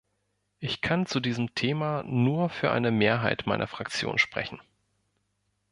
Ich 0.57 0.81
kann 0.81 1.05
zu 1.05 1.19
diesem 1.19 1.53
Thema 1.53 2.01
nur 2.07 2.49
für 2.49 2.71
eine 2.71 2.89
Mehrheit 2.89 3.45
meiner 3.45 3.67
Fraktion 3.67 4.17
sprechen. 4.17 4.59